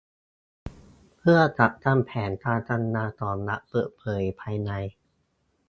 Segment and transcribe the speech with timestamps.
[1.17, 4.71] เพื่อจัดทำแผนการทำงานของรัฐเปิดเผยภายใน